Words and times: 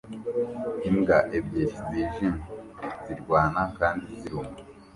Imbwa 0.89 1.17
ebyiri 1.37 1.75
zijimye 1.89 2.29
zirwana 3.03 3.61
kandi 3.77 4.05
ziruma 4.17 4.55